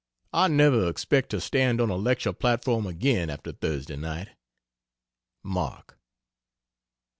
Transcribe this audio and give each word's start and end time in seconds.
I 0.33 0.47
never 0.47 0.89
expect 0.89 1.29
to 1.29 1.39
stand 1.39 1.79
on 1.79 1.91
a 1.91 1.95
lecture 1.95 2.33
platform 2.33 2.87
again 2.87 3.29
after 3.29 3.51
Thursday 3.51 3.97
night. 3.97 4.29
MARK. 5.43 5.95